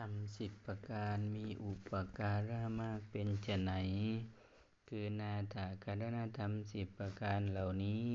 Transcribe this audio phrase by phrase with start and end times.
[0.00, 3.72] ธรรมสิบประการมีอุปการะมากเป็นไฉน
[4.88, 8.10] คือนาถการณธรรมสิบประการเหล่านี้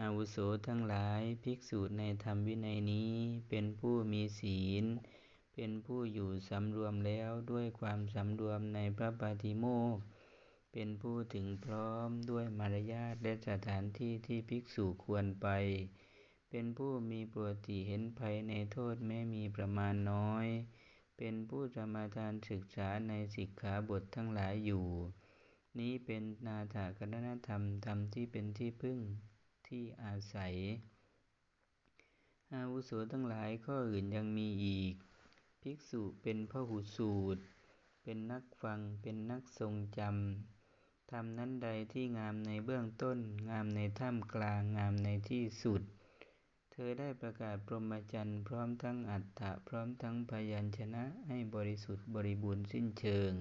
[0.00, 0.36] อาวุโส
[0.66, 3.12] ทั้งหลายภิกษุในธรรมวินัยนี้
[3.48, 4.84] เป็นผู้มีศีล
[5.54, 9.96] เป็นผู้อยู่สำรวมแล้วด้วยความสำรวมในพระปาฏิโมก
[10.72, 15.48] เป็นผู้ถึงพร้อมด้วยมารยาทและสถานที่ที่ภิกษุควรไป
[16.54, 20.46] เป็นผู้มีปกติเห็นภัยในโทษแม้มีประมาณน้อย
[21.24, 24.86] เป็นผู้สมาทานศึกษาในสิกขาบททั้งหลายอยู่
[25.78, 28.98] นี้เป็นนาถากรณธรรมธรรมที่เป็นที่พึ่ง
[29.68, 30.54] ที่อาศัย
[32.54, 34.94] อาวุโสทั้งหลายข้ออื่นยังมีอีก
[35.60, 37.42] ภิกษุเป็นพหุสูตร
[38.02, 43.18] เป็นนักฟังเป็นนักทรงจำธรรมนั้นใดที่งามในเบื้องต้น
[43.50, 45.82] งามในท่ามกลางงามในที่สุด
[46.86, 53.32] อได้ประกาศพรหมจรรย์พร้อมทั้งอัฏฐะพร้อมทั้งพยัญชนะให้บริสุทธิ์บริบูรณ์สิ้นเชิง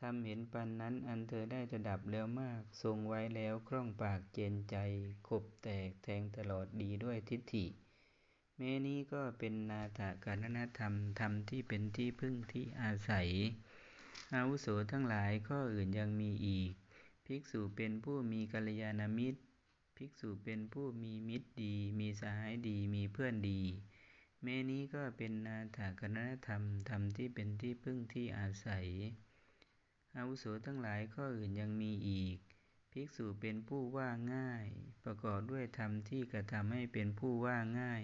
[0.00, 4.76] ทำเห็นปันนั้นอันเธอได้ระดับแล้วมาก ทรงไว้แล้วคล่องปากเจนใจ
[5.28, 7.66] ขบแตกแทงตลอดดีด้วยทิฏฐิ
[8.56, 13.28] แม้นี้ก็เป็นนาถกรณธรรมธรรมที่เป็นที่พึ่งที่อาศัย
[14.34, 16.72] อาวุโสทั้งหลายข้ออื่นยังมีอีก
[17.24, 19.40] ภิกษุเป็นผู้มีกัลยาณมิตร
[19.96, 23.62] ภิกษุเป็นผู้มีมิตรดี มีสหายดีมีเพื่อนดี
[24.42, 28.86] แม้นี้ก็เป็นนาถกรณธรรมธรรมที่เป็นที่พึ่งที่อาศัย
[30.16, 32.36] อาวุโสทั้งหลายข้ออื่นยังมีอีก
[32.90, 34.66] ภิกษุเป็นผู้ว่าง่าย
[35.04, 38.02] ประกอบด้วยธรรมที่กระทำให้เป็นผู้ว่าง่าย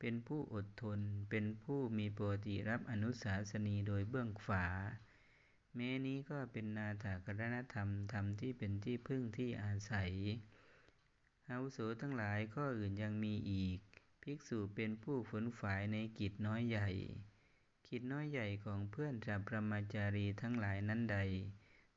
[0.00, 4.66] เป็นผู้อดทน เป็นผู้มีปกติรับอนุสาสนีโดยเบื้องขวา
[5.74, 10.12] แม้นี้ก็เป็นนาถกรณธรรมธรรมที่เป็นที่พึ่งที่อาศัย
[11.50, 13.78] อาวุโสทั้งหลายข้ออื่นยังมีอีก
[14.22, 16.88] ภิกษุเป็นผู้ฝนฝ่ายในกิจน้อยใหญ่
[17.88, 21.18] กิจน้อยใหญ่ของเพื่อนสัพพมจารีทั้งหลายนั้นใด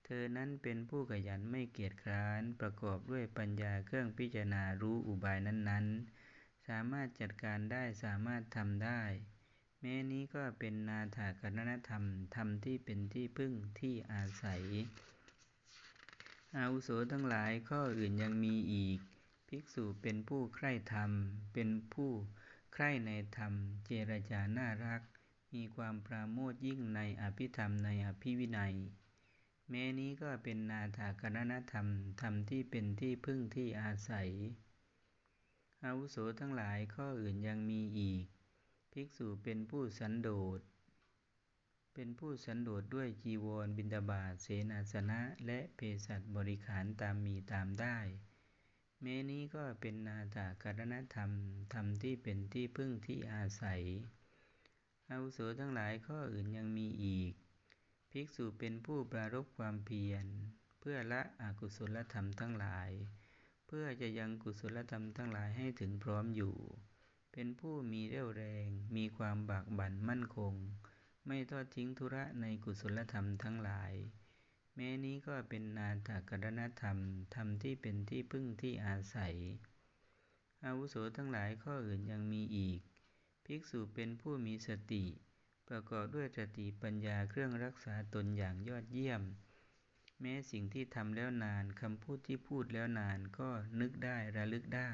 [0.05, 9.01] เธอนั้นเป็นผู้ขยันไม่เกียจคร้านประกอบด้วยปัญญาเครื่องพิจารณารู้อุบายนั้นๆ สามารถจัดการได้สามารถทำได้
[9.81, 12.03] แม้นี้ก็เป็นนาถกรณธรรม
[12.35, 14.63] ธรรมที่เป็นที่พึ่งที่อาศัย
[16.57, 18.99] อาวุโสทั้งหลายข้ออื่นยังมีอีก
[19.47, 21.11] ภิกษุเป็นผู้ใคร่ธรรม
[21.53, 22.11] เป็นผู้
[22.73, 23.53] ใคร่ในธรรม
[23.85, 25.01] เจรจาน่ารัก
[25.53, 28.75] มีความปราโมทยิ่งในอภิธรรมในอภิวินัย
[29.69, 31.87] แม้นี้ก็เป็นนาถกรณธรรม
[32.21, 34.29] ธรรมที่เป็นที่พึ่งที่อาศัย
[35.83, 38.25] อาวุโสทั้งหลายข้ออื่นยังมีอีก
[38.91, 40.59] ภิกษุเป็นผู้สันโดษ
[41.93, 47.97] เป็นผู้สันโดษด้วยจีวรบิณฑบาตเสนาสนะ และเภสัชบริขารตามมีตามได้
[49.01, 51.31] แม้นี้ก็เป็นนาถกรณธรรม
[51.73, 53.81] ธรรมที่เป็นที่พึ่งที่อาศัย
[55.09, 57.33] อาวุโสทั้งหลายข้ออื่นยังมีอีก
[58.11, 60.25] ภิกษุเป็นผู้ปรารบความเพียร
[60.79, 62.89] เพื่อละอกุศลธรรมทั้งหลาย
[63.67, 66.55] เพื่อจะยังกุศลธรรมทั้งหลายให้ถึงพร้อมอยู่
[67.33, 70.53] เป็นผู้มีเรี่ยวแรง มีความบากบั่นมั่นคง
[71.27, 73.93] ไม่ทอดทิ้งธุระในกุศลธรรมทั้งหลาย
[74.79, 76.97] แม้นี้ก็เป็นนาถกรณธรรม
[77.35, 79.35] ธรรมที่เป็นที่พึ่งที่อาศัย
[80.65, 82.79] อาวุโสทั้งหลายข้ออื่นยังมีอีก
[83.45, 85.05] ภิกษุเป็นผู้มีสติ
[85.67, 89.21] ประกอบด้วยสติปัญญาเครื่องรักษาตนอย่างยอดเยี่ยม
[90.21, 93.49] แม้สิ่งที่ทำแล้วนานคำพูดที่พูดแล้วนานก็
[93.79, 94.91] นึกได้ระลึกได้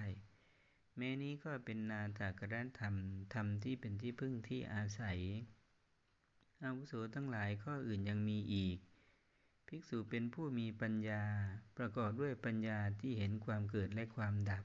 [0.98, 2.96] แม้นี้ก็เป็นนาถกรณธรรม
[3.34, 5.20] ธรรมที่เป็นที่พึ่งที่อาศัย
[6.64, 8.78] อาวุโสทั้งหลายข้ออื่นยังมีอีก
[9.76, 11.24] ภิกษุเป็นผู้มีปัญญา
[11.78, 14.64] ประกอบด้วยปัญญาที่เห็นความเกิดและความดับ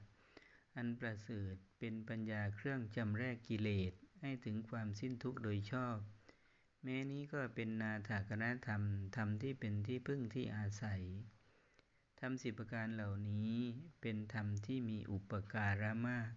[0.75, 5.97] อันประเสริฐเป็นปัญญาเครื่องจำแรกกิเลสให้ถึงความสิ้นทุกข์โดยชอบ
[6.83, 8.81] แม้นี้ก็เป็นนาถกรณธรรม
[9.15, 11.03] ธรรมที่เป็นที่พึ่งที่อาศัย
[12.19, 13.55] ธรรมสิบประการเหล่านี้
[14.01, 16.31] เป็นธรรมที่มีอุปการะมาก